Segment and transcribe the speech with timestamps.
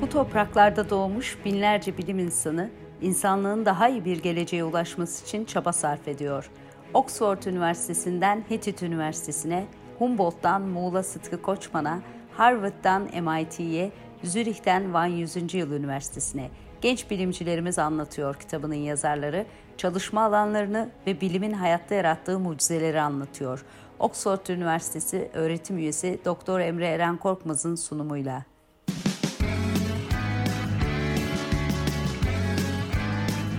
[0.00, 6.08] Bu topraklarda doğmuş binlerce bilim insanı, insanlığın daha iyi bir geleceğe ulaşması için çaba sarf
[6.08, 6.50] ediyor.
[6.94, 9.66] Oxford Üniversitesi'nden Hittit Üniversitesi'ne,
[9.98, 12.00] Humboldt'tan Muğla Sıtkı Koçman'a,
[12.32, 13.92] Harvard'dan MIT'ye,
[14.24, 15.54] Zürih'ten Van 100.
[15.54, 19.46] Yıl Üniversitesi'ne genç bilimcilerimiz anlatıyor kitabının yazarları,
[19.76, 23.64] çalışma alanlarını ve bilimin hayatta yarattığı mucizeleri anlatıyor.
[23.98, 28.49] Oxford Üniversitesi öğretim üyesi Doktor Emre Eren Korkmaz'ın sunumuyla.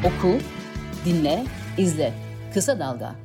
[0.05, 0.37] Oku,
[1.05, 1.43] dinle,
[1.77, 2.13] izle.
[2.53, 3.15] Kısa Dalga.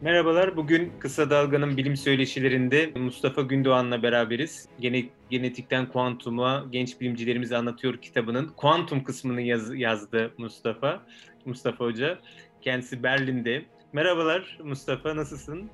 [0.00, 4.68] Merhabalar, bugün Kısa Dalga'nın bilim söyleşilerinde Mustafa Gündoğan'la beraberiz.
[4.80, 8.48] Gene, genetikten kuantuma genç bilimcilerimiz anlatıyor kitabının.
[8.56, 11.02] Kuantum kısmını yaz, yazdı Mustafa,
[11.44, 12.18] Mustafa Hoca.
[12.60, 13.62] Kendisi Berlin'de.
[13.92, 15.70] Merhabalar Mustafa, nasılsın?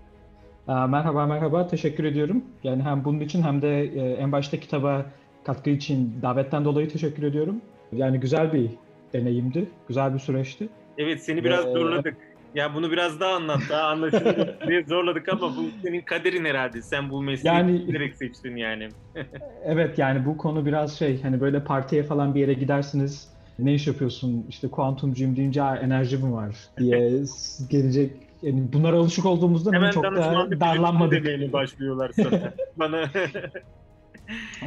[0.66, 1.66] Merhaba, merhaba.
[1.66, 2.45] Teşekkür ediyorum.
[2.62, 5.06] Yani hem bunun için hem de e, en başta kitaba
[5.44, 7.60] katkı için davetten dolayı teşekkür ediyorum.
[7.92, 8.70] Yani güzel bir
[9.12, 10.68] deneyimdi, güzel bir süreçti.
[10.98, 11.73] Evet, seni biraz Ve...
[11.73, 12.16] zorladık.
[12.54, 16.82] Ya bunu biraz daha anlat, daha anlaşılır diye zorladık ama bu senin kaderin herhalde.
[16.82, 18.88] Sen bu mesleği yani, direkt seçtin yani.
[19.64, 23.86] evet yani bu konu biraz şey, hani böyle partiye falan bir yere gidersiniz, ne iş
[23.86, 26.98] yapıyorsun, işte kuantumcuyum deyince enerji mi var diye
[27.70, 28.10] gelecek
[28.42, 31.26] yani bunlara alışık olduğumuzda Hemen çok da darlanmadık.
[31.26, 32.52] Hemen başlıyorlar sana.
[32.76, 33.10] Bana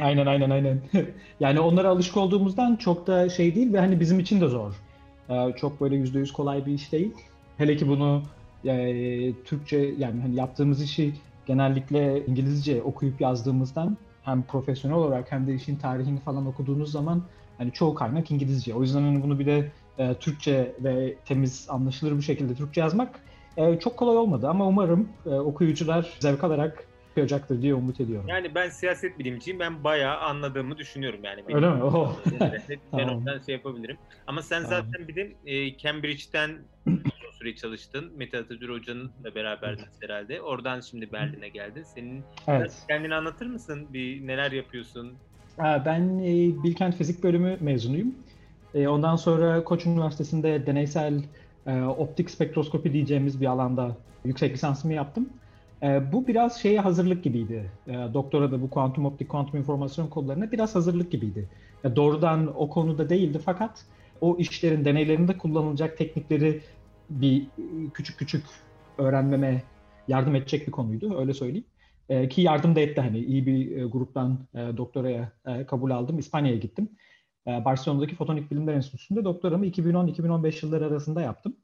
[0.00, 0.80] aynen aynen aynen.
[1.40, 4.74] yani onlara alışık olduğumuzdan çok da şey değil ve hani bizim için de zor.
[5.30, 7.14] Ee, çok böyle yüzde yüz kolay bir iş değil.
[7.56, 8.22] Hele ki bunu
[8.64, 11.14] e, Türkçe yani hani yaptığımız işi
[11.46, 17.22] genellikle İngilizce okuyup yazdığımızdan hem profesyonel olarak hem de işin tarihini falan okuduğunuz zaman
[17.58, 18.74] hani çoğu kaynak İngilizce.
[18.74, 23.20] O yüzden hani bunu bir de e, Türkçe ve temiz anlaşılır bir şekilde Türkçe yazmak
[23.56, 26.84] e, çok kolay olmadı ama umarım e, okuyucular zevk alarak
[27.18, 28.28] okuyacaktır diye umut ediyorum.
[28.28, 29.60] Yani ben siyaset bilimciyim.
[29.60, 31.42] Ben bayağı anladığımı düşünüyorum yani.
[31.48, 31.82] Öyle mi?
[31.82, 32.16] Oh.
[32.40, 33.16] ben tamam.
[33.16, 33.96] ondan şey yapabilirim.
[34.26, 34.84] Ama sen tamam.
[34.84, 36.50] zaten bir de e, Cambridge'den
[36.86, 38.12] uzun süre çalıştın.
[38.16, 40.40] Mete Atatürk Hoca'nın da beraberdiniz herhalde.
[40.40, 41.82] Oradan şimdi Berlin'e geldin.
[41.94, 42.72] Senin evet.
[42.88, 43.86] kendini anlatır mısın?
[43.92, 45.12] Bir neler yapıyorsun?
[45.58, 48.14] Ben e, Bilkent Fizik Bölümü mezunuyum.
[48.74, 51.22] E, ondan sonra Koç Üniversitesi'nde deneysel
[51.66, 55.28] e, optik spektroskopi diyeceğimiz bir alanda yüksek lisansımı yaptım.
[55.82, 57.70] E, bu biraz şeye hazırlık gibiydi.
[57.86, 61.48] E, doktora da bu kuantum optik, kuantum informasyon kodlarına biraz hazırlık gibiydi.
[61.84, 63.84] E, doğrudan o konuda değildi fakat
[64.20, 66.60] o işlerin deneylerinde kullanılacak teknikleri
[67.10, 67.46] bir
[67.94, 68.44] küçük küçük
[68.98, 69.62] öğrenmeme
[70.08, 71.66] yardım edecek bir konuydu öyle söyleyeyim.
[72.08, 76.18] E, ki yardım da etti hani iyi bir e, gruptan e, doktoraya e, kabul aldım.
[76.18, 76.88] İspanya'ya gittim.
[77.46, 81.56] E, Barcelona'daki Fotonik Bilimler Enstitüsü'nde doktoramı 2010-2015 yılları arasında yaptım.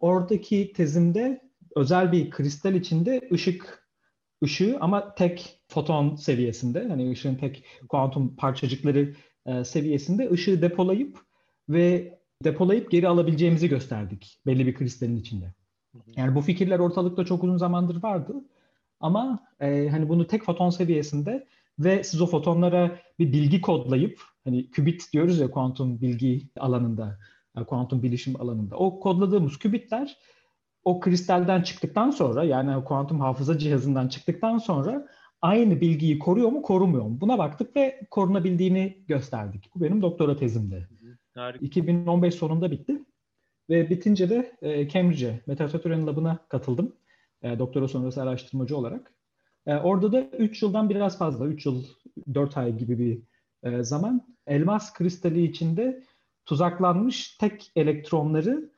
[0.00, 3.88] Oradaki tezimde özel bir kristal içinde ışık
[4.44, 9.14] ışığı ama tek foton seviyesinde hani ışığın tek kuantum parçacıkları
[9.46, 11.18] e, seviyesinde ışığı depolayıp
[11.68, 15.54] ve depolayıp geri alabileceğimizi gösterdik belli bir kristalin içinde.
[16.16, 18.34] Yani bu fikirler ortalıkta çok uzun zamandır vardı
[19.00, 21.46] ama e, hani bunu tek foton seviyesinde
[21.78, 27.18] ve siz o fotonlara bir bilgi kodlayıp hani kübit diyoruz ya kuantum bilgi alanında,
[27.66, 28.76] kuantum bilişim alanında.
[28.76, 30.16] O kodladığımız kübitler
[30.84, 35.08] o kristalden çıktıktan sonra yani kuantum hafıza cihazından çıktıktan sonra
[35.42, 37.20] aynı bilgiyi koruyor mu korumuyor mu?
[37.20, 39.70] Buna baktık ve korunabildiğini gösterdik.
[39.74, 40.88] Bu benim doktora tezimdi.
[41.34, 41.66] Harika.
[41.66, 43.02] 2015 sonunda bitti.
[43.70, 46.96] Ve bitince de e, Cambridge'e, Meta Satürn Lab'ına katıldım.
[47.42, 49.12] E, doktora sonrası araştırmacı olarak.
[49.66, 51.84] E, orada da 3 yıldan biraz fazla, 3 yıl
[52.34, 53.22] 4 ay gibi bir
[53.62, 56.02] e, zaman elmas kristali içinde
[56.46, 58.70] tuzaklanmış tek elektronları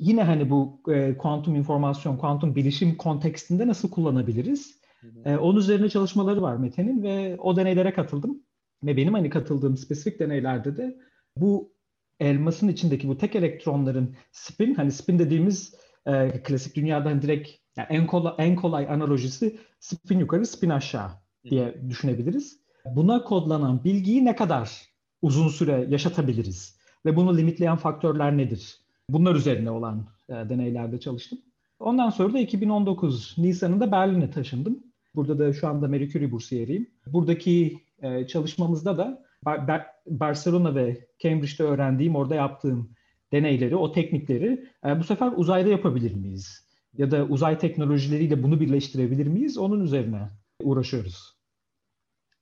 [0.00, 4.82] yine hani bu e, kuantum informasyon, kuantum bilişim kontekstinde nasıl kullanabiliriz?
[5.24, 8.42] E, onun üzerine çalışmaları var Mete'nin ve o deneylere katıldım.
[8.84, 10.98] Ve benim hani katıldığım spesifik deneylerde de
[11.36, 11.72] bu
[12.20, 15.74] elmasın içindeki bu tek elektronların spin, hani spin dediğimiz
[16.06, 21.10] e, klasik dünyadan hani direkt yani en kolay en kolay analojisi spin yukarı, spin aşağı
[21.50, 22.60] diye düşünebiliriz.
[22.94, 24.82] Buna kodlanan bilgiyi ne kadar
[25.22, 26.76] uzun süre yaşatabiliriz
[27.06, 28.81] ve bunu limitleyen faktörler nedir?
[29.08, 31.38] Bunlar üzerine olan e, deneylerde çalıştım.
[31.78, 34.82] Ondan sonra da 2019 Nisan'ında Berlin'e taşındım.
[35.14, 36.90] Burada da şu anda Marie Curie bursiyeriyim.
[37.06, 42.90] Buradaki e, çalışmamızda da Bar- Barcelona ve Cambridge'de öğrendiğim, orada yaptığım
[43.32, 46.66] deneyleri, o teknikleri e, bu sefer uzayda yapabilir miyiz?
[46.98, 49.58] Ya da uzay teknolojileriyle bunu birleştirebilir miyiz?
[49.58, 50.28] Onun üzerine
[50.62, 51.36] uğraşıyoruz.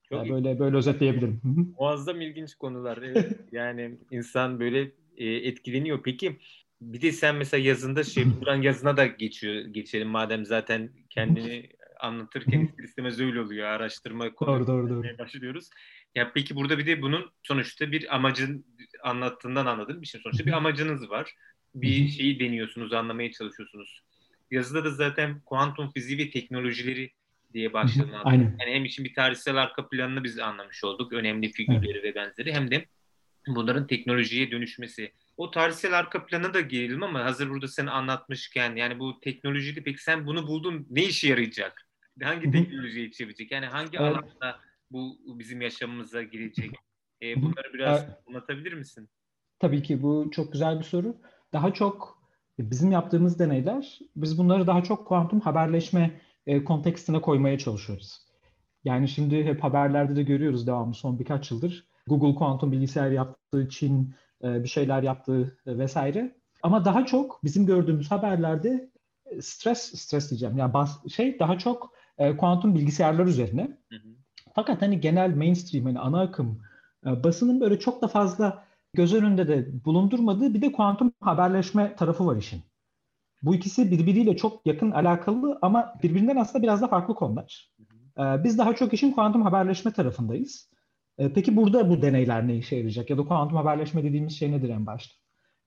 [0.03, 1.41] Çok yani böyle böyle özetleyebilirim.
[1.79, 2.99] Muazzam ilginç konular.
[3.03, 3.37] Evet.
[3.53, 4.91] yani insan böyle
[5.27, 6.03] etkileniyor.
[6.03, 6.39] Peki
[6.81, 11.71] bir de sen mesela yazında şey buradan yazına da geçiyor geçelim madem zaten kendini
[12.01, 13.67] anlatırken ister istemez öyle oluyor.
[13.67, 15.19] Araştırma doğru, doğru, doğru.
[15.19, 15.71] başlıyoruz.
[16.15, 18.65] Ya peki burada bir de bunun sonuçta bir amacın
[19.03, 20.03] anlattığından anladım.
[20.03, 21.35] Bir şey sonuçta bir amacınız var.
[21.75, 24.03] Bir şeyi deniyorsunuz, anlamaya çalışıyorsunuz.
[24.51, 27.11] Yazıda da zaten kuantum fiziği ve teknolojileri
[27.55, 28.57] diye başladığını Aynen.
[28.61, 31.13] Yani hem için bir tarihsel arka planını biz anlamış olduk.
[31.13, 32.05] Önemli figürleri evet.
[32.05, 32.53] ve benzeri.
[32.53, 32.87] Hem de
[33.47, 35.13] bunların teknolojiye dönüşmesi.
[35.37, 40.03] O tarihsel arka planı da gelelim ama hazır burada sen anlatmışken yani bu teknolojide peki
[40.03, 41.87] sen bunu buldun ne işe yarayacak?
[42.23, 43.53] Hangi teknolojiye içebilecek?
[43.53, 44.01] Yani hangi evet.
[44.01, 44.61] alanda
[44.91, 46.71] bu bizim yaşamımıza girecek?
[47.23, 48.17] E, bunları biraz evet.
[48.29, 49.09] anlatabilir misin?
[49.59, 51.17] Tabii ki bu çok güzel bir soru.
[51.53, 52.21] Daha çok
[52.59, 58.19] bizim yaptığımız deneyler, biz bunları daha çok kuantum haberleşme e, kontekstine koymaya çalışıyoruz.
[58.85, 61.87] Yani şimdi hep haberlerde de görüyoruz devamlı son birkaç yıldır.
[62.07, 64.15] Google kuantum bilgisayar yaptığı, Çin
[64.45, 66.37] e, bir şeyler yaptığı e, vesaire.
[66.63, 68.91] Ama daha çok bizim gördüğümüz haberlerde
[69.27, 70.59] e, stres, stres diyeceğim.
[70.59, 71.93] Yani bas, şey daha çok
[72.39, 73.63] kuantum bilgisayarlar üzerine.
[73.89, 74.09] Hı hı.
[74.55, 76.63] Fakat hani genel mainstream, hani ana akım
[77.05, 78.65] basının böyle çok da fazla
[78.95, 82.63] göz önünde de bulundurmadığı bir de kuantum haberleşme tarafı var işin.
[83.43, 87.71] Bu ikisi birbiriyle çok yakın alakalı ama birbirinden aslında biraz da farklı konular.
[88.19, 90.70] Ee, biz daha çok işin kuantum haberleşme tarafındayız.
[91.21, 93.11] Ee, peki burada bu deneyler ne işe yarayacak?
[93.11, 95.15] Ya da kuantum haberleşme dediğimiz şey nedir en başta?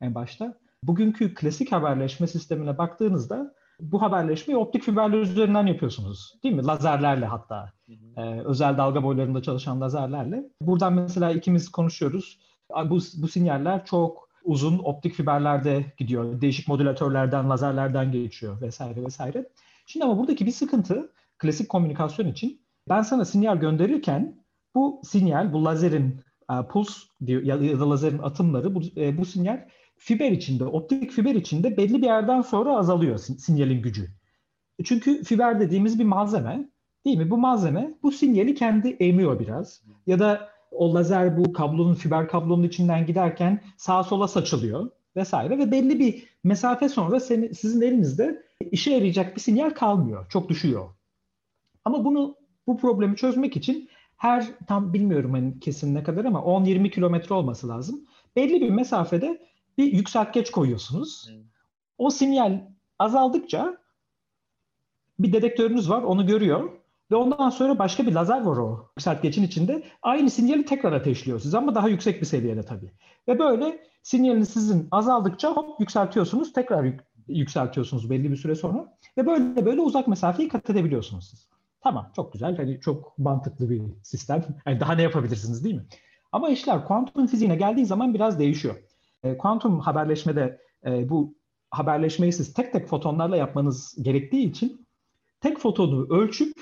[0.01, 6.33] En başta bugünkü klasik haberleşme sistemine baktığınızda bu haberleşmeyi optik fiberler üzerinden yapıyorsunuz.
[6.43, 6.65] Değil mi?
[6.65, 7.73] Lazerlerle hatta.
[8.17, 10.43] Ee, özel dalga boylarında çalışan lazerlerle.
[10.61, 12.39] Buradan mesela ikimiz konuşuyoruz.
[12.85, 16.41] Bu, bu sinyaller çok uzun optik fiberlerde gidiyor.
[16.41, 19.49] Değişik modülatörlerden, lazerlerden geçiyor vesaire vesaire.
[19.85, 24.42] Şimdi ama buradaki bir sıkıntı klasik komünikasyon için ben sana sinyal gönderirken
[24.75, 26.21] bu sinyal, bu lazerin
[26.51, 29.67] uh, puls ya, ya da lazerin atımları bu, e, bu sinyal
[29.97, 34.09] fiber içinde, optik fiber içinde belli bir yerden sonra azalıyor sinyalin gücü.
[34.83, 36.69] Çünkü fiber dediğimiz bir malzeme
[37.05, 37.31] değil mi?
[37.31, 39.81] Bu malzeme bu sinyali kendi emiyor biraz.
[40.07, 45.71] Ya da o lazer bu kablonun fiber kablonun içinden giderken sağa sola saçılıyor vesaire ve
[45.71, 50.25] belli bir mesafe sonra senin, sizin elinizde işe yarayacak bir sinyal kalmıyor.
[50.29, 50.89] Çok düşüyor.
[51.85, 52.35] Ama bunu
[52.67, 53.89] bu problemi çözmek için
[54.23, 58.01] her tam bilmiyorum hani kesin ne kadar ama 10-20 kilometre olması lazım.
[58.35, 59.41] Belli bir mesafede
[59.77, 61.29] bir yükseltgeç koyuyorsunuz.
[61.97, 62.61] O sinyal
[62.99, 63.77] azaldıkça
[65.19, 66.71] bir dedektörünüz var onu görüyor
[67.11, 69.83] ve ondan sonra başka bir lazer var o yükseltgecin içinde.
[70.01, 72.91] Aynı sinyali tekrar ateşliyor size ama daha yüksek bir seviyede tabii.
[73.27, 76.53] Ve böyle sinyalini sizin azaldıkça hop yükseltiyorsunuz.
[76.53, 78.97] Tekrar yük, yükseltiyorsunuz belli bir süre sonra.
[79.17, 81.52] Ve böyle böyle uzak mesafeyi kat edebiliyorsunuz siz.
[81.83, 82.57] Tamam çok güzel.
[82.57, 84.45] Hani çok mantıklı bir sistem.
[84.65, 85.85] Yani daha ne yapabilirsiniz değil mi?
[86.31, 88.75] Ama işler kuantum fiziğine geldiği zaman biraz değişiyor.
[89.23, 91.35] E, kuantum haberleşmede e, bu
[91.71, 94.87] haberleşmeyi siz tek tek fotonlarla yapmanız gerektiği için
[95.41, 96.53] tek fotonu ölçüp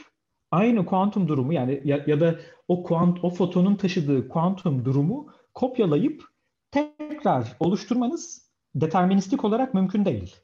[0.51, 6.23] aynı kuantum durumu yani ya, ya da o kuant o fotonun taşıdığı kuantum durumu kopyalayıp
[6.71, 10.35] tekrar oluşturmanız deterministik olarak mümkün değil.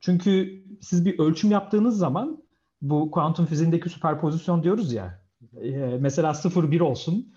[0.00, 2.43] Çünkü siz bir ölçüm yaptığınız zaman
[2.82, 5.20] bu kuantum fiziğindeki süperpozisyon diyoruz ya.
[5.62, 7.34] E, mesela 0-1 olsun.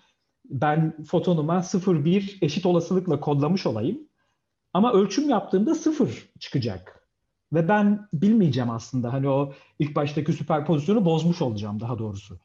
[0.50, 4.00] Ben fotonuma 0-1 eşit olasılıkla kodlamış olayım.
[4.74, 7.07] Ama ölçüm yaptığımda 0 çıkacak.
[7.54, 12.39] Ve ben bilmeyeceğim aslında hani o ilk baştaki süperpozisyonu bozmuş olacağım daha doğrusu.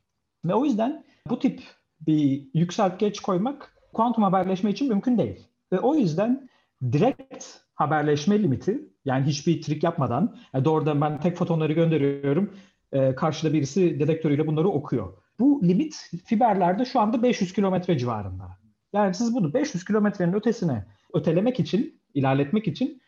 [0.44, 1.62] Ve o yüzden bu tip
[2.00, 5.48] bir yükseltgeç koymak kuantum haberleşme için mümkün değil.
[5.72, 6.48] Ve o yüzden
[6.92, 7.44] direkt
[7.74, 12.54] haberleşme limiti yani hiçbir trik yapmadan yani doğrudan ben tek fotonları gönderiyorum
[12.92, 15.12] e, karşıda birisi dedektörüyle bunları okuyor.
[15.40, 18.58] Bu limit fiberlerde şu anda 500 kilometre civarında.
[18.92, 20.84] Yani siz bunu 500 kilometrenin ötesine
[21.14, 23.02] ötelemek için, ilerletmek için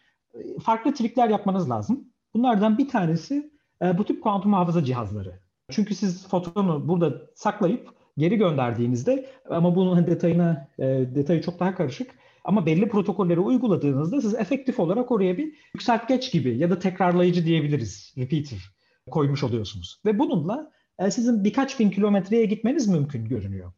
[0.63, 2.09] farklı trikler yapmanız lazım.
[2.35, 3.51] Bunlardan bir tanesi
[3.83, 5.41] e, bu tip kuantum hafıza cihazları.
[5.71, 7.89] Çünkü siz fotonu burada saklayıp
[8.19, 12.11] geri gönderdiğinizde ama bunun detayına e, detayı çok daha karışık
[12.45, 18.15] ama belli protokolleri uyguladığınızda siz efektif olarak oraya bir yükseltgeç gibi ya da tekrarlayıcı diyebiliriz,
[18.19, 18.74] repeater
[19.11, 20.01] koymuş oluyorsunuz.
[20.07, 23.73] Ve bununla e, sizin birkaç bin kilometreye gitmeniz mümkün görünüyor.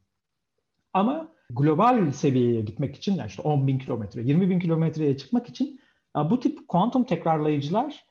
[0.93, 5.81] Ama global seviyeye gitmek için işte 10 bin kilometre, 20 bin kilometreye çıkmak için
[6.31, 8.07] bu tip kuantum tekrarlayıcılar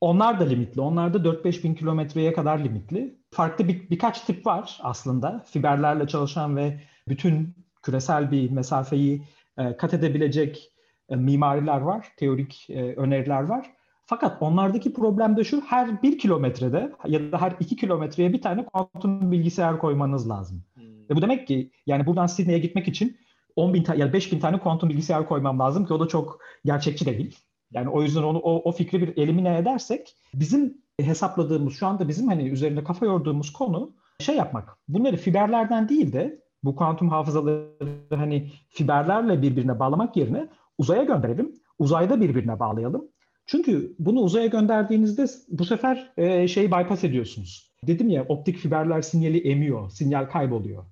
[0.00, 0.80] onlar da limitli.
[0.80, 3.18] Onlar da 4-5 bin kilometreye kadar limitli.
[3.30, 5.44] Farklı bir, birkaç tip var aslında.
[5.46, 9.22] Fiberlerle çalışan ve bütün küresel bir mesafeyi
[9.58, 10.72] e, kat edebilecek
[11.08, 12.06] e, mimariler var.
[12.16, 13.70] Teorik e, öneriler var.
[14.10, 18.64] Fakat onlardaki problem de şu, her bir kilometrede ya da her iki kilometreye bir tane
[18.64, 20.62] kuantum bilgisayar koymanız lazım.
[20.74, 21.08] Hmm.
[21.10, 23.16] Ve bu demek ki yani buradan Sydney'e gitmek için
[23.56, 27.06] 10 bin yani 5 bin tane kuantum bilgisayar koymam lazım ki o da çok gerçekçi
[27.06, 27.38] değil.
[27.70, 32.28] Yani o yüzden onu o, o fikri bir elimine edersek bizim hesapladığımız şu anda bizim
[32.28, 34.78] hani üzerinde kafa yorduğumuz konu şey yapmak.
[34.88, 37.76] Bunları fiberlerden değil de bu kuantum hafızaları
[38.10, 40.48] hani fiberlerle birbirine bağlamak yerine
[40.78, 41.54] uzaya gönderelim.
[41.78, 43.08] Uzayda birbirine bağlayalım.
[43.50, 47.70] Çünkü bunu uzaya gönderdiğinizde bu sefer e, şeyi bypass ediyorsunuz.
[47.86, 50.84] Dedim ya optik fiberler sinyali emiyor, sinyal kayboluyor.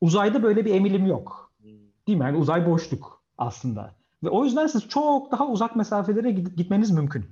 [0.00, 1.52] Uzayda böyle bir emilim yok.
[2.06, 2.24] Değil mi?
[2.24, 3.94] Yani uzay boşluk aslında.
[4.24, 7.24] Ve o yüzden siz çok daha uzak mesafelere gitmeniz mümkün.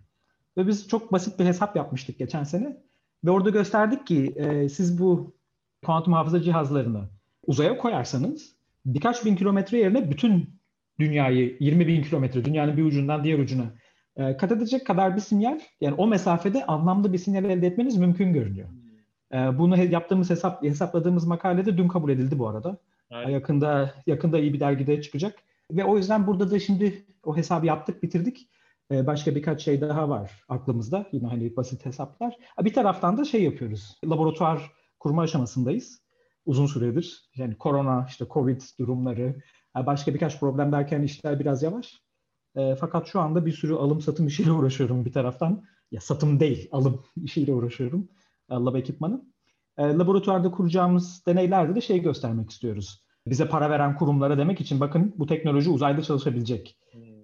[0.57, 2.77] Ve biz çok basit bir hesap yapmıştık geçen sene.
[3.25, 5.35] Ve orada gösterdik ki e, siz bu
[5.85, 7.09] kuantum hafıza cihazlarını
[7.47, 8.53] uzaya koyarsanız
[8.87, 10.51] birkaç bin kilometre yerine bütün
[11.01, 13.82] dünyayı 20 bin kilometre dünyanın bir ucundan diğer ucuna
[14.17, 18.33] e, kat edecek kadar bir sinyal yani o mesafede anlamlı bir sinyal elde etmeniz mümkün
[18.33, 18.69] görünüyor.
[19.33, 22.79] E, bunu yaptığımız hesap hesapladığımız makalede dün kabul edildi bu arada.
[23.11, 23.29] Evet.
[23.29, 25.35] Yakında yakında iyi bir dergide çıkacak.
[25.71, 28.49] Ve o yüzden burada da şimdi o hesabı yaptık, bitirdik.
[28.91, 31.07] Ee, başka birkaç şey daha var aklımızda.
[31.13, 32.37] Yine hani basit hesaplar.
[32.61, 33.99] Bir taraftan da şey yapıyoruz.
[34.05, 36.03] Laboratuvar kurma aşamasındayız.
[36.47, 37.31] Uzun süredir.
[37.37, 39.43] Yani korona, işte Covid durumları,
[39.77, 42.02] başka birkaç problem derken işler biraz yavaş.
[42.57, 45.65] E, fakat şu anda bir sürü alım satım işiyle uğraşıyorum bir taraftan.
[45.91, 48.09] Ya satım değil, alım işiyle uğraşıyorum.
[48.51, 49.25] Lab ekipmanı.
[49.79, 53.05] E, laboratuvarda kuracağımız deneylerde de şey göstermek istiyoruz.
[53.27, 56.79] Bize para veren kurumlara demek için bakın bu teknoloji uzayda çalışabilecek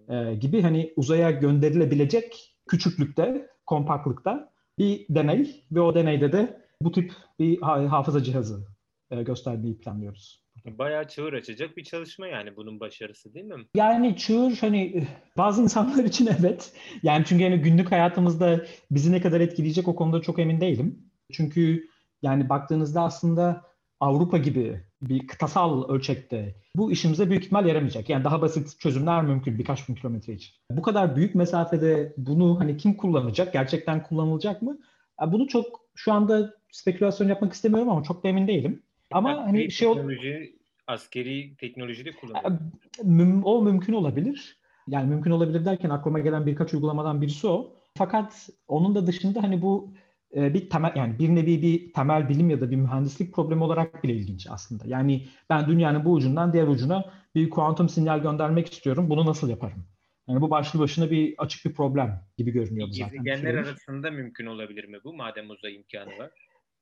[0.08, 7.12] e, gibi hani uzaya gönderilebilecek küçüklükte, kompaktlıkta bir deney ve o deneyde de bu tip
[7.38, 8.66] bir hafıza cihazı
[9.10, 10.42] e, göstermeyi planlıyoruz.
[10.64, 13.66] Bayağı çığır açacak bir çalışma yani bunun başarısı değil mi?
[13.74, 16.72] Yani çığır hani bazı insanlar için evet.
[17.02, 21.10] Yani çünkü yani günlük hayatımızda bizi ne kadar etkileyecek o konuda çok emin değilim.
[21.32, 21.88] Çünkü
[22.22, 23.68] yani baktığınızda aslında
[24.00, 28.08] Avrupa gibi bir kıtasal ölçekte bu işimize büyük ihtimal yaramayacak.
[28.08, 30.54] Yani daha basit çözümler mümkün birkaç bin kilometre için.
[30.70, 33.52] Bu kadar büyük mesafede bunu hani kim kullanacak?
[33.52, 34.78] Gerçekten kullanılacak mı?
[35.26, 38.82] Bunu çok şu anda spekülasyon yapmak istemiyorum ama çok da emin değilim.
[39.10, 43.42] Ama askeri hani şey teknoloji, askeri teknolojide kullanılıyor.
[43.44, 44.58] O mümkün olabilir.
[44.88, 47.76] Yani mümkün olabilir derken aklıma gelen birkaç uygulamadan birisi o.
[47.96, 49.94] Fakat onun da dışında hani bu
[50.36, 54.04] e, bir temel yani bir nevi bir temel bilim ya da bir mühendislik problemi olarak
[54.04, 54.84] bile ilginç aslında.
[54.86, 59.10] Yani ben dünyanın bu ucundan diğer ucuna bir kuantum sinyal göndermek istiyorum.
[59.10, 59.84] Bunu nasıl yaparım?
[60.28, 63.24] Yani bu başlı başına bir açık bir problem gibi görünüyor bu zaten.
[63.24, 66.30] Gezegenler arasında mümkün olabilir mi bu madem uzay imkanı var?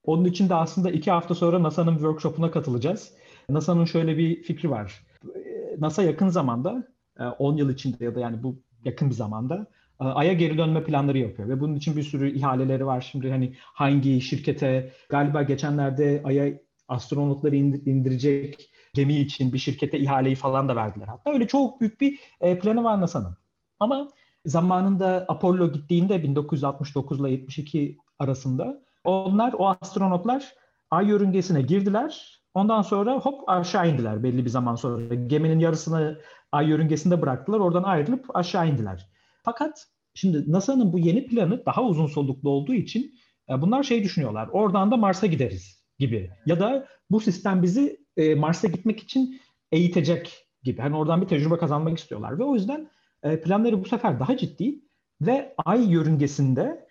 [0.06, 3.12] Onun için de aslında iki hafta sonra NASA'nın workshop'una katılacağız.
[3.48, 5.06] NASA'nın şöyle bir fikri var.
[5.78, 6.88] NASA yakın zamanda
[7.38, 9.66] 10 yıl içinde ya da yani bu yakın bir zamanda
[10.00, 13.08] e, Ay'a geri dönme planları yapıyor ve bunun için bir sürü ihaleleri var.
[13.12, 16.52] Şimdi hani hangi şirkete galiba geçenlerde Ay'a
[16.88, 21.06] astronotları indirecek gemi için bir şirkete ihaleyi falan da verdiler.
[21.06, 23.36] Hatta öyle çok büyük bir e, planı var NASA'nın.
[23.80, 24.08] Ama
[24.44, 30.54] zamanında Apollo gittiğinde 1969 ile 72 arasında onlar o astronotlar
[30.90, 32.40] Ay yörüngesine girdiler.
[32.54, 35.14] Ondan sonra hop aşağı indiler belli bir zaman sonra.
[35.14, 36.20] Geminin yarısını
[36.52, 37.60] Ay yörüngesinde bıraktılar.
[37.60, 39.10] Oradan ayrılıp aşağı indiler.
[39.44, 43.14] Fakat şimdi NASA'nın bu yeni planı daha uzun soluklu olduğu için
[43.50, 44.48] e, bunlar şey düşünüyorlar.
[44.52, 46.30] Oradan da Mars'a gideriz gibi.
[46.46, 49.40] Ya da bu sistem bizi e, Mars'a gitmek için
[49.72, 50.82] eğitecek gibi.
[50.82, 52.38] Hani oradan bir tecrübe kazanmak istiyorlar.
[52.38, 52.90] Ve o yüzden
[53.22, 54.80] e, planları bu sefer daha ciddi
[55.20, 56.85] ve Ay yörüngesinde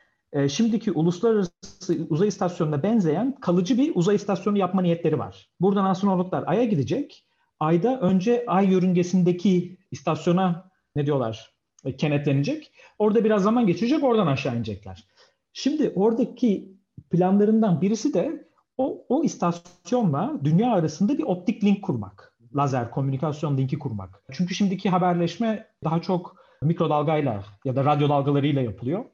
[0.50, 5.50] şimdiki uluslararası uzay istasyonuna benzeyen kalıcı bir uzay istasyonu yapma niyetleri var.
[5.62, 7.25] Buradan astronotlar Ay'a gidecek.
[7.60, 11.55] Ayda önce Ay yörüngesindeki istasyona ne diyorlar?
[11.86, 12.72] E, kenetlenecek.
[13.00, 15.08] Orada biraz zaman geçirecek, oradan aşağı inecekler.
[15.53, 16.75] Şimdi oradaki
[17.10, 22.38] planlarından birisi de o, o istasyonla dünya arasında bir optik link kurmak.
[22.55, 24.24] Lazer komünikasyon linki kurmak.
[24.32, 29.05] Çünkü şimdiki haberleşme daha çok mikrodalgayla ya da radyo dalgalarıyla yapılıyor.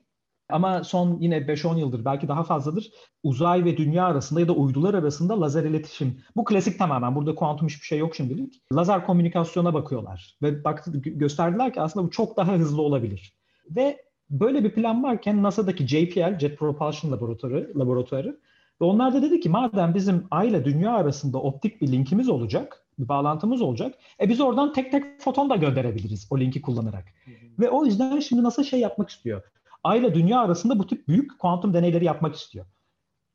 [0.51, 2.91] Ama son yine 5-10 yıldır belki daha fazladır
[3.23, 6.19] uzay ve dünya arasında ya da uydular arasında lazer iletişim.
[6.35, 7.15] Bu klasik tamamen.
[7.15, 8.61] Burada kuantum hiçbir şey yok şimdilik.
[8.73, 10.37] Lazer komünikasyona bakıyorlar.
[10.41, 13.35] Ve baktı, gösterdiler ki aslında bu çok daha hızlı olabilir.
[13.69, 13.97] Ve
[14.29, 18.39] böyle bir plan varken NASA'daki JPL, Jet Propulsion Laboratuvarı, laboratuvarı
[18.81, 22.85] ve onlar da dedi ki madem bizim Ay ile Dünya arasında optik bir linkimiz olacak,
[22.99, 23.95] bir bağlantımız olacak.
[24.21, 27.05] E biz oradan tek tek foton da gönderebiliriz o linki kullanarak.
[27.25, 27.35] Hı hı.
[27.59, 29.43] Ve o yüzden şimdi NASA şey yapmak istiyor.
[29.83, 32.65] Ay ile dünya arasında bu tip büyük kuantum deneyleri yapmak istiyor.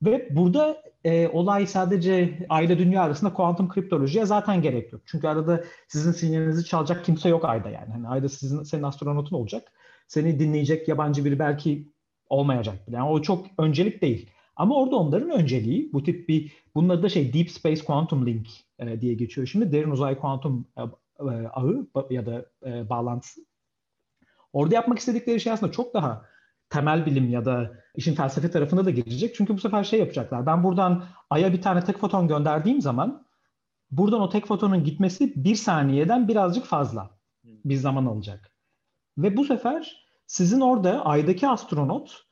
[0.02, 5.02] Ve burada e, olay sadece Ay ile dünya arasında kuantum kriptolojiye zaten gerek yok.
[5.06, 7.92] Çünkü arada sizin sinyalinizi çalacak kimse yok Ay'da yani.
[7.92, 9.72] Hani Ay'da sizin senin astronotun olacak.
[10.08, 11.92] Seni dinleyecek yabancı biri belki
[12.28, 12.78] olmayacak.
[12.88, 14.30] Yani o çok öncelik değil.
[14.56, 18.48] Ama orada onların önceliği bu tip bir bunun adı da şey Deep Space Quantum Link
[18.78, 19.72] e, diye geçiyor şimdi.
[19.72, 20.82] Derin uzay kuantum e,
[21.20, 23.40] e, ağı ya da e, bağlantısı.
[24.52, 26.26] Orada yapmak istedikleri şey aslında çok daha
[26.70, 29.34] temel bilim ya da işin felsefe tarafına da girecek.
[29.34, 30.46] Çünkü bu sefer şey yapacaklar.
[30.46, 33.26] Ben buradan Ay'a bir tane tek foton gönderdiğim zaman
[33.90, 37.10] buradan o tek fotonun gitmesi bir saniyeden birazcık fazla
[37.44, 38.52] bir zaman alacak.
[39.18, 42.22] Ve bu sefer sizin orada Ay'daki astronot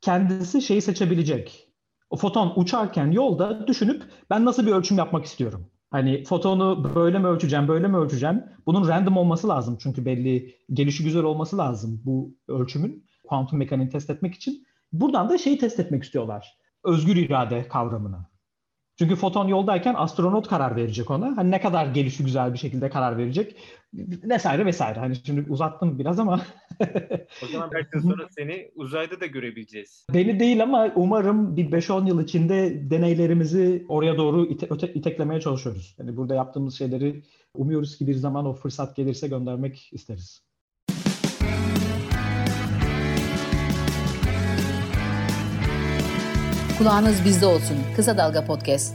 [0.00, 1.66] kendisi şeyi seçebilecek.
[2.10, 5.70] O foton uçarken yolda düşünüp ben nasıl bir ölçüm yapmak istiyorum.
[5.90, 8.44] Hani fotonu böyle mi ölçeceğim, böyle mi ölçeceğim?
[8.66, 14.10] Bunun random olması lazım çünkü belli gelişi güzel olması lazım bu ölçümün kuantum mekaniğini test
[14.10, 14.66] etmek için.
[14.92, 16.58] Buradan da şeyi test etmek istiyorlar.
[16.84, 18.26] Özgür irade kavramını.
[18.98, 21.36] Çünkü foton yoldayken astronot karar verecek ona.
[21.36, 23.56] Hani ne kadar gelişi güzel bir şekilde karar verecek
[24.24, 24.98] vesaire vesaire.
[24.98, 26.40] Hani şimdi uzattım biraz ama.
[27.44, 30.06] o zaman belki sonra seni uzayda da görebileceğiz.
[30.14, 35.94] Beni değil ama umarım bir 5-10 yıl içinde deneylerimizi oraya doğru ite, öte, iteklemeye çalışıyoruz.
[35.98, 37.22] Yani burada yaptığımız şeyleri
[37.54, 40.50] umuyoruz ki bir zaman o fırsat gelirse göndermek isteriz.
[46.80, 47.76] Kulağınız bizde olsun.
[47.96, 48.94] Kısa Dalga Podcast.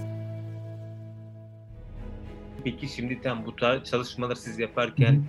[2.64, 5.24] Peki şimdi tam bu tarz çalışmaları siz yaparken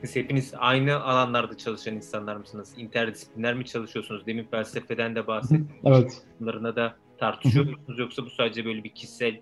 [0.00, 2.74] siz hepiniz aynı alanlarda çalışan insanlar mısınız?
[2.76, 4.26] İnterdisipliner mi çalışıyorsunuz?
[4.26, 5.66] Demin felsefeden de bahsettiniz.
[5.84, 6.22] Evet.
[6.40, 9.40] Bunlarına da tartışıyor musunuz yoksa bu sadece böyle bir kişisel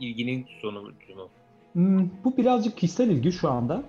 [0.00, 1.28] ilginin sonucu mu?
[2.24, 3.82] Bu birazcık kişisel ilgi şu anda.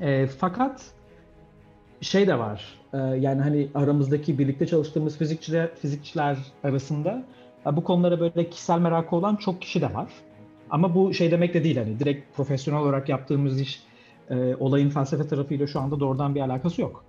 [0.00, 0.84] E, fakat
[2.02, 2.78] şey de var.
[2.92, 7.24] E, yani hani aramızdaki birlikte çalıştığımız fizikçiler, fizikçiler arasında
[7.66, 10.12] e, bu konulara böyle kişisel merakı olan çok kişi de var.
[10.70, 13.82] Ama bu şey demek de değil hani direkt profesyonel olarak yaptığımız iş
[14.30, 17.04] e, olayın felsefe tarafıyla şu anda doğrudan bir alakası yok.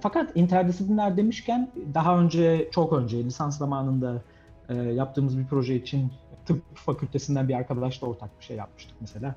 [0.00, 4.22] Fakat interdisipliner demişken daha önce çok önce lisans zamanında
[4.68, 6.12] e, yaptığımız bir proje için
[6.46, 9.34] tıp fakültesinden bir arkadaşla ortak bir şey yapmıştık mesela.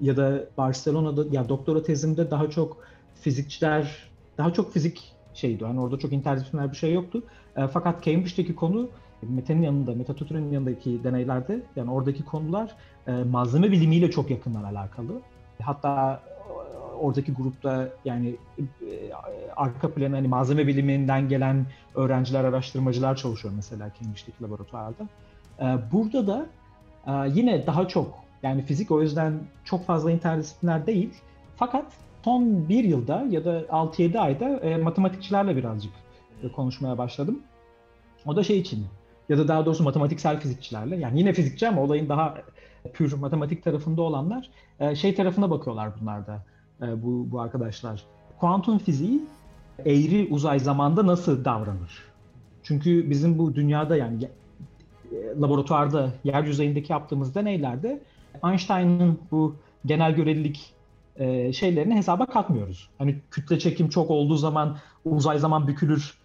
[0.00, 2.76] Ya da Barcelona'da ya doktora tezimde daha çok
[3.14, 5.64] fizikçiler daha çok fizik şeydi.
[5.64, 7.22] Yani orada çok interdisipliner bir şey yoktu.
[7.56, 8.88] E, fakat Cambridge'deki konu
[9.22, 12.70] Mete'nin yanında, Meta Tutur'un yanındaki deneylerde yani oradaki konular
[13.06, 15.20] e, malzeme bilimiyle çok yakından alakalı.
[15.62, 16.22] Hatta
[17.00, 18.64] oradaki grupta yani e,
[19.56, 25.08] arka planı hani malzeme biliminden gelen öğrenciler, araştırmacılar çalışıyor mesela Cambridge'deki laboratuvarda.
[25.60, 26.46] E, burada da
[27.06, 31.14] e, yine daha çok yani fizik o yüzden çok fazla interdisipliner değil.
[31.56, 31.84] Fakat
[32.24, 35.92] son bir yılda ya da 6-7 ayda e, matematikçilerle birazcık
[36.56, 37.38] konuşmaya başladım.
[38.26, 38.86] O da şey için
[39.28, 42.34] ya da daha doğrusu matematiksel fizikçilerle yani yine fizikçi ama olayın daha
[42.92, 46.44] pür matematik tarafında olanlar e, şey tarafına bakıyorlar bunlar da
[46.82, 48.04] e, bu, bu arkadaşlar.
[48.40, 49.20] Kuantum fiziği
[49.78, 52.02] eğri uzay zamanda nasıl davranır?
[52.62, 58.02] Çünkü bizim bu dünyada yani e, laboratuvarda yer yüzeyindeki yaptığımız deneylerde
[58.44, 59.56] Einstein'ın bu
[59.86, 60.74] genel görelilik
[61.16, 62.88] e, şeylerini hesaba katmıyoruz.
[62.98, 66.18] Hani kütle çekim çok olduğu zaman uzay zaman bükülür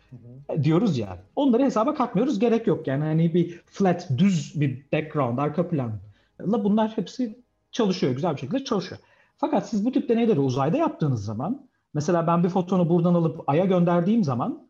[0.63, 1.17] diyoruz ya.
[1.35, 2.39] Onları hesaba katmıyoruz.
[2.39, 8.13] Gerek yok yani hani bir flat düz bir background arka planla bunlar hepsi çalışıyor.
[8.13, 9.01] Güzel bir şekilde çalışıyor.
[9.37, 13.65] Fakat siz bu tip deneyleri uzayda yaptığınız zaman mesela ben bir fotonu buradan alıp Ay'a
[13.65, 14.67] gönderdiğim zaman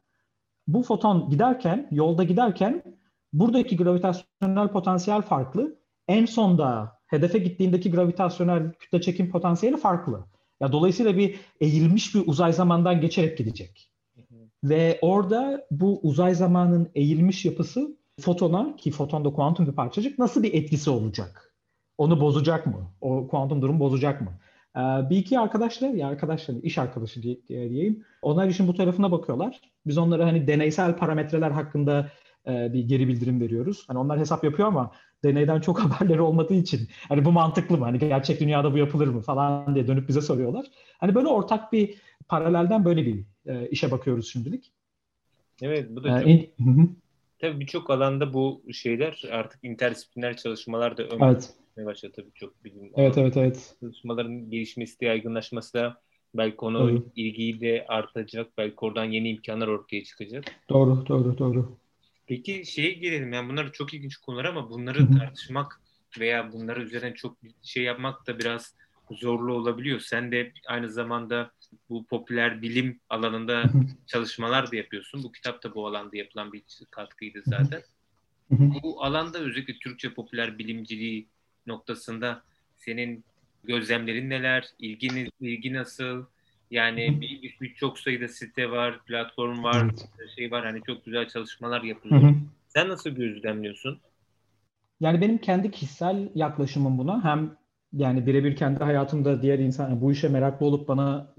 [0.67, 2.83] bu foton giderken, yolda giderken
[3.33, 5.77] buradaki gravitasyonel potansiyel farklı.
[6.07, 10.25] En sonda hedefe gittiğindeki gravitasyonel kütle çekim potansiyeli farklı.
[10.61, 13.91] Ya dolayısıyla bir eğilmiş bir uzay zamandan geçerek gidecek.
[14.63, 20.43] Ve orada bu uzay zamanın eğilmiş yapısı fotona ki foton da kuantum bir parçacık nasıl
[20.43, 21.53] bir etkisi olacak?
[21.97, 22.91] Onu bozacak mı?
[23.01, 24.31] O kuantum durumu bozacak mı?
[24.75, 28.03] Ee, bir iki arkadaşlar, ya arkadaşlar, iş arkadaşı diye, diyeyim.
[28.21, 29.61] Onlar işin bu tarafına bakıyorlar.
[29.85, 32.11] Biz onlara hani deneysel parametreler hakkında
[32.47, 33.83] e, bir geri bildirim veriyoruz.
[33.87, 34.91] Hani onlar hesap yapıyor ama
[35.23, 37.85] deneyden çok haberleri olmadığı için hani bu mantıklı mı?
[37.85, 40.65] Hani gerçek dünyada bu yapılır mı falan diye dönüp bize soruyorlar.
[40.97, 41.95] Hani böyle ortak bir
[42.27, 44.71] paralelden böyle bir e, işe bakıyoruz şimdilik.
[45.61, 46.67] Evet bu da ee, çok...
[46.67, 46.87] Hı-hı.
[47.39, 51.53] Tabii birçok alanda bu şeyler artık interdisipliner çalışmalar da ön evet.
[51.77, 52.91] başladı tabii çok bilim.
[52.95, 53.75] Evet evet evet.
[53.79, 56.01] Çalışmaların gelişmesi, yaygınlaşması da
[56.33, 57.03] belki konu evet.
[57.15, 58.47] ilgiyi de artacak.
[58.57, 60.45] Belki oradan yeni imkanlar ortaya çıkacak.
[60.69, 61.77] Doğru doğru doğru.
[62.27, 65.19] Peki şeye gelelim yani bunlar çok ilginç konular ama bunları Hı-hı.
[65.19, 65.81] tartışmak
[66.19, 68.75] veya bunları üzerine çok şey yapmak da biraz
[69.11, 69.99] zorlu olabiliyor.
[69.99, 71.51] Sen de aynı zamanda
[71.89, 73.69] bu popüler bilim alanında
[74.07, 75.23] çalışmalar da yapıyorsun.
[75.23, 77.81] Bu kitap da bu alanda yapılan bir katkıydı zaten.
[78.49, 81.27] bu alanda özellikle Türkçe popüler bilimciliği
[81.67, 82.43] noktasında
[82.77, 83.23] senin
[83.63, 84.67] gözlemlerin neler?
[84.79, 86.25] İlgin, ilgi nasıl?
[86.71, 90.09] Yani bir, bir, çok sayıda site var, platform var, evet.
[90.35, 90.65] şey var.
[90.65, 92.35] Hani çok güzel çalışmalar yapılıyor.
[92.67, 93.99] Sen nasıl gözlemliyorsun?
[94.99, 97.57] Yani benim kendi kişisel yaklaşımım buna hem
[97.93, 101.33] yani birebir kendi hayatımda diğer insan bu işe meraklı olup bana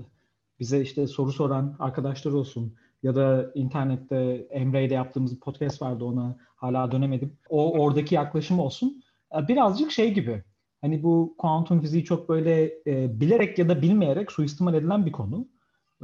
[0.60, 6.36] bize işte soru soran arkadaşlar olsun ya da internette Emre'yle yaptığımız bir podcast vardı ona
[6.56, 7.32] hala dönemedim.
[7.48, 9.02] O oradaki yaklaşım olsun.
[9.48, 10.42] Birazcık şey gibi.
[10.80, 15.48] Hani bu kuantum fiziği çok böyle e, bilerek ya da bilmeyerek suistimal edilen bir konu.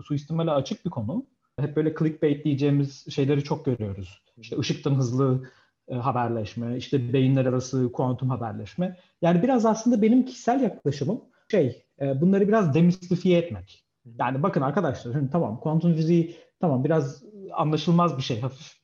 [0.05, 1.27] Suistimale açık bir konu.
[1.61, 4.23] Hep böyle clickbait diyeceğimiz şeyleri çok görüyoruz.
[4.37, 5.43] İşte ışıktan hızlı
[5.89, 8.97] e, haberleşme, işte beyinler arası kuantum haberleşme.
[9.23, 13.85] Yani biraz aslında benim kişisel yaklaşımım şey, e, bunları biraz demistifiye etmek.
[14.19, 18.75] Yani bakın arkadaşlar, şimdi tamam kuantum fiziği tamam biraz anlaşılmaz bir şey hafif.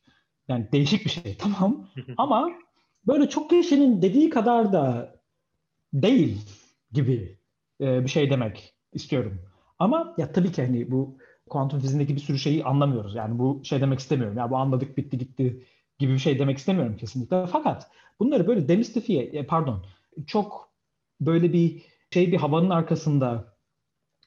[0.47, 2.51] Yani değişik bir şey tamam ama
[3.07, 5.13] böyle çok kişinin dediği kadar da
[5.93, 6.37] değil
[6.91, 7.37] gibi
[7.81, 9.41] e, bir şey demek istiyorum.
[9.79, 11.17] Ama ya tabii ki hani bu
[11.49, 13.15] kuantum fiziğindeki bir sürü şeyi anlamıyoruz.
[13.15, 14.37] Yani bu şey demek istemiyorum.
[14.37, 15.63] Ya bu anladık bitti gitti
[15.99, 17.47] gibi bir şey demek istemiyorum kesinlikle.
[17.47, 19.85] Fakat bunları böyle demistifiye, e, pardon,
[20.27, 20.71] çok
[21.21, 21.81] böyle bir
[22.13, 23.55] şey bir havanın arkasında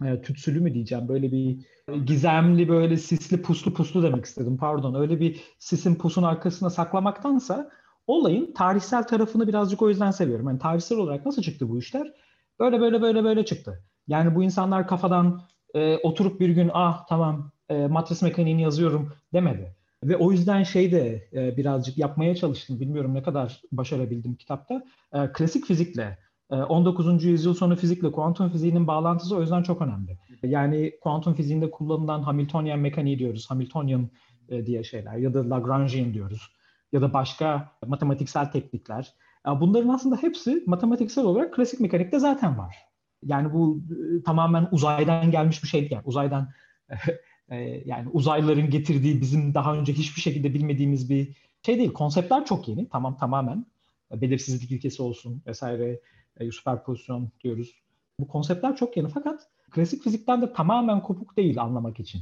[0.04, 1.58] e, tütsülü mü diyeceğim böyle bir
[2.06, 7.70] gizemli böyle sisli puslu puslu demek istedim pardon öyle bir sisin pusun arkasına saklamaktansa
[8.06, 10.48] olayın tarihsel tarafını birazcık o yüzden seviyorum.
[10.48, 12.12] Yani tarihsel olarak nasıl çıktı bu işler?
[12.60, 13.82] Böyle böyle böyle böyle çıktı.
[14.08, 15.42] Yani bu insanlar kafadan
[15.74, 19.76] e, oturup bir gün ah tamam e, matris mekaniğini yazıyorum demedi.
[20.04, 22.80] Ve o yüzden şey de e, birazcık yapmaya çalıştım.
[22.80, 24.84] Bilmiyorum ne kadar başarabildim kitapta.
[25.12, 26.18] E, klasik fizikle
[26.50, 27.24] 19.
[27.24, 30.18] Ee, yüzyıl sonu fizikle kuantum fiziğinin bağlantısı o yüzden çok önemli.
[30.42, 34.08] Yani kuantum fiziğinde kullanılan Hamiltonian mekaniği diyoruz, Hamiltonian
[34.48, 36.50] e, diye şeyler ya da Lagrangian diyoruz
[36.94, 39.14] ya da başka matematiksel teknikler.
[39.46, 42.76] Bunların aslında hepsi matematiksel olarak klasik mekanikte zaten var.
[43.22, 45.92] Yani bu e, tamamen uzaydan gelmiş bir şey değil.
[45.92, 46.48] Yani uzaydan
[47.48, 51.92] e, yani uzaylıların getirdiği bizim daha önce hiçbir şekilde bilmediğimiz bir şey değil.
[51.92, 52.88] Konseptler çok yeni.
[52.88, 53.66] Tamam tamamen
[54.10, 56.00] belirsizlik ilkesi olsun vesaire
[56.36, 57.82] e, süperpozisyon diyoruz.
[58.20, 62.20] Bu konseptler çok yeni fakat klasik fizikten de tamamen kopuk değil anlamak için.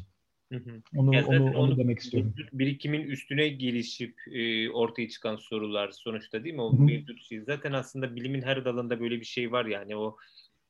[0.97, 2.35] Onu, yani onu, onu demek istiyorum.
[2.53, 6.63] Birikimin üstüne gelişip e, ortaya çıkan sorular sonuçta değil mi?
[6.63, 6.83] O Hı-hı.
[6.83, 7.41] mevcut şey.
[7.41, 10.17] Zaten aslında bilimin her dalında böyle bir şey var yani o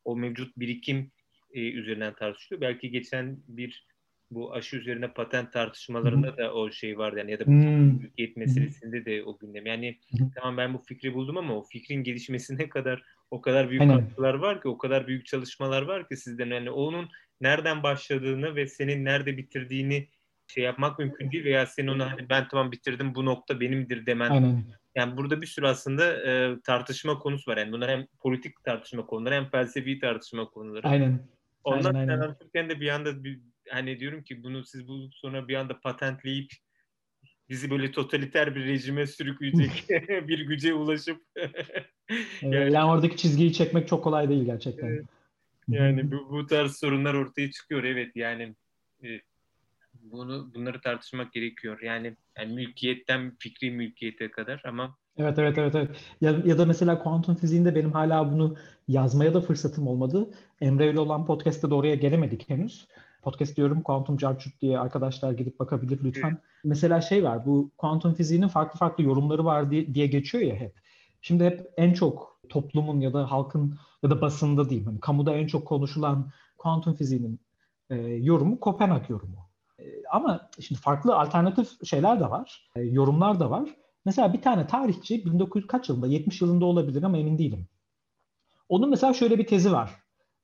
[0.04, 1.10] o mevcut birikim
[1.54, 2.60] e, üzerinden tartışılıyor.
[2.60, 3.86] Belki geçen bir
[4.30, 6.36] bu aşı üzerine patent tartışmalarında Hı-hı.
[6.36, 9.66] da o şey vardı yani ya da mülkiyet meselesinde de o gündem.
[9.66, 10.30] Yani Hı-hı.
[10.34, 14.62] tamam ben bu fikri buldum ama o fikrin gelişmesine kadar o kadar büyük katkılar var
[14.62, 17.08] ki, o kadar büyük çalışmalar var ki sizden yani onun
[17.42, 20.08] nereden başladığını ve senin nerede bitirdiğini
[20.46, 24.30] şey yapmak mümkün değil veya sen onu hani ben tamam bitirdim bu nokta benimdir demen.
[24.30, 24.64] Aynen.
[24.94, 27.56] Yani burada bir sürü aslında e, tartışma konusu var.
[27.56, 30.88] Yani bunlar hem politik tartışma konuları hem felsefi tartışma konuları.
[30.88, 31.20] Aynen.
[31.64, 32.70] Ondan aynen, aynen.
[32.70, 36.50] de bir anda bir, hani diyorum ki bunu siz bu sonra bir anda patentleyip
[37.48, 39.84] bizi böyle totaliter bir rejime sürükleyecek
[40.28, 41.22] bir güce ulaşıp
[42.42, 45.06] yani, yani oradaki çizgiyi çekmek çok kolay değil gerçekten.
[45.68, 48.54] Yani bu, bu tarz sorunlar ortaya çıkıyor evet yani
[49.04, 49.08] e,
[49.94, 51.80] bunu bunları tartışmak gerekiyor.
[51.82, 55.90] Yani, yani mülkiyetten fikri mülkiyete kadar ama Evet evet evet evet.
[56.20, 58.56] Ya, ya da mesela kuantum fiziğinde benim hala bunu
[58.88, 60.30] yazmaya da fırsatım olmadı.
[60.60, 62.88] Emre ile olan podcast'te de oraya gelemedik henüz
[63.22, 66.30] podcast diyorum Quantum Jarchut diye arkadaşlar gidip bakabilir lütfen.
[66.30, 66.40] Evet.
[66.64, 70.74] Mesela şey var bu kuantum fiziğinin farklı farklı yorumları var diye, diye geçiyor ya hep.
[71.20, 75.46] Şimdi hep en çok toplumun ya da halkın ya da basında diyeyim hani kamuda en
[75.46, 77.40] çok konuşulan kuantum fiziğinin
[77.90, 79.38] e, yorumu Kopenhag yorumu.
[79.78, 83.68] E, ama şimdi farklı alternatif şeyler de var, e, yorumlar da var.
[84.04, 87.66] Mesela bir tane tarihçi 1900 kaç yılında 70 yılında olabilir ama emin değilim.
[88.68, 89.90] Onun mesela şöyle bir tezi var.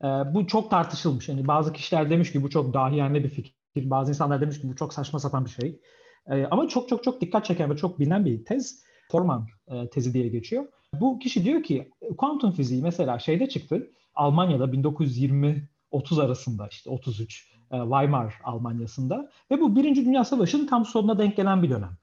[0.03, 1.29] E, bu çok tartışılmış.
[1.29, 3.55] Yani bazı kişiler demiş ki bu çok dahiyane bir fikir.
[3.77, 5.81] Bazı insanlar demiş ki bu çok saçma sapan bir şey.
[6.27, 8.83] E, ama çok çok çok dikkat çeken ve çok bilinen bir tez.
[9.11, 10.65] Forman e, tezi diye geçiyor.
[10.94, 13.90] Bu kişi diyor ki kuantum fiziği mesela şeyde çıktı.
[14.14, 21.18] Almanya'da 1920-30 arasında işte 33 e, Weimar Almanya'sında ve bu Birinci Dünya Savaşı'nın tam sonuna
[21.18, 21.96] denk gelen bir dönem.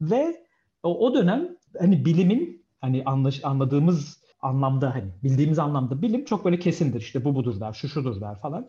[0.00, 0.46] Ve
[0.82, 7.00] o dönem hani bilimin hani anlaş, anladığımız anlamda hani bildiğimiz anlamda bilim çok böyle kesindir.
[7.00, 8.68] İşte bu budur der, şu şudur der falan.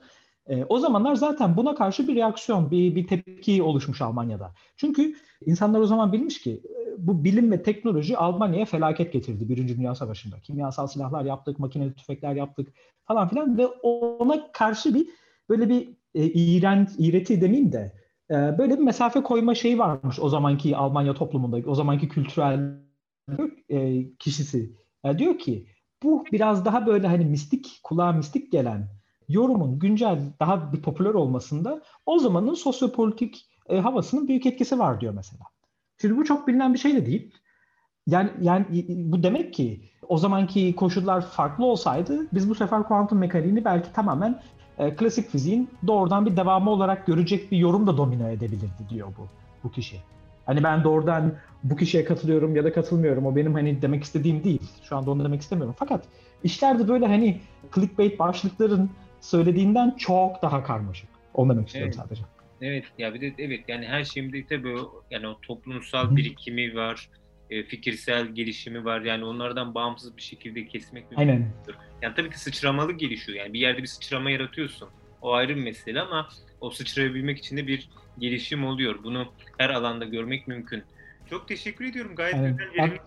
[0.49, 4.51] E, o zamanlar zaten buna karşı bir reaksiyon, bir, bir tepki oluşmuş Almanya'da.
[4.77, 9.77] Çünkü insanlar o zaman bilmiş ki e, bu bilim ve teknoloji Almanya'ya felaket getirdi Birinci
[9.77, 10.39] Dünya Savaşı'nda.
[10.39, 12.73] Kimyasal silahlar yaptık, makineli tüfekler yaptık
[13.05, 15.07] falan filan ve ona karşı bir
[15.49, 17.93] böyle bir e, iğrent, iğreti demeyeyim de
[18.31, 22.79] e, böyle bir mesafe koyma şeyi varmış o zamanki Almanya toplumunda, o zamanki kültürel
[23.69, 25.67] e, kişisi yani diyor ki
[26.03, 28.87] bu biraz daha böyle hani mistik, kulağa mistik gelen
[29.29, 35.13] yorumun güncel daha bir popüler olmasında o zamanın sosyopolitik e, havasının büyük etkisi var diyor
[35.13, 35.43] mesela.
[36.01, 37.33] Şimdi bu çok bilinen bir şey de değil.
[38.07, 43.65] Yani yani bu demek ki o zamanki koşullar farklı olsaydı biz bu sefer kuantum mekaniğini
[43.65, 44.41] belki tamamen
[44.77, 49.27] e, klasik fiziğin doğrudan bir devamı olarak görecek bir yorum da domine edebilirdi diyor bu
[49.63, 49.97] bu kişi.
[50.45, 51.33] Hani ben doğrudan
[51.63, 53.25] bu kişiye katılıyorum ya da katılmıyorum.
[53.25, 54.71] O benim hani demek istediğim değil.
[54.83, 55.75] Şu anda onu demek istemiyorum.
[55.79, 56.05] Fakat
[56.43, 57.41] işlerde böyle hani
[57.75, 58.89] clickbait başlıkların
[59.23, 61.09] söylediğinden çok daha karmaşık.
[61.33, 62.07] Onu demek istiyorum Evet.
[62.07, 62.21] sadece.
[62.61, 67.09] Evet ya bir de evet yani her şeyimde tabii o, yani o toplumsal birikimi var,
[67.49, 69.01] e, fikirsel gelişimi var.
[69.01, 71.17] Yani onlardan bağımsız bir şekilde kesmek mümkün.
[71.17, 71.49] Aynen.
[72.01, 73.37] Yani tabii ki sıçramalı gelişiyor.
[73.37, 74.89] Yani bir yerde bir sıçrama yaratıyorsun.
[75.21, 76.29] O ayrı bir mesele ama
[76.61, 79.03] o sıçrayabilmek için de bir gelişim oluyor.
[79.03, 80.83] Bunu her alanda görmek mümkün.
[81.25, 82.15] Çok teşekkür ediyorum.
[82.15, 82.57] Gayet Aynen.
[82.57, 82.99] güzel verimli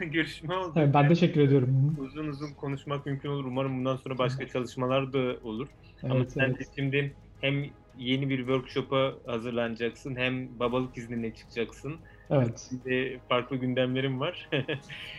[0.00, 0.72] bir görüşme oldu.
[0.76, 1.96] Evet, ben teşekkür ediyorum.
[1.98, 3.44] Uzun uzun konuşmak mümkün olur.
[3.44, 5.68] Umarım bundan sonra başka çalışmalar da olur.
[6.02, 6.60] Ama Evet, sen evet.
[6.60, 7.64] de şimdi hem
[7.94, 12.00] yeni bir workshop'a hazırlanacaksın hem babalık iznine çıkacaksın.
[12.30, 12.70] Evet.
[12.84, 14.50] De farklı gündemlerim var.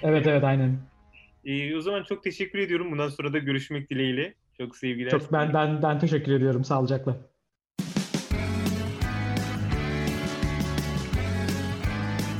[0.03, 0.79] Evet evet aynen.
[1.45, 2.91] Ee, o zaman çok teşekkür ediyorum.
[2.91, 4.33] Bundan sonra da görüşmek dileğiyle.
[4.57, 5.09] Çok sevgiler.
[5.09, 6.63] Çok ben ben ben teşekkür ediyorum.
[6.63, 7.17] Sağlıcakla.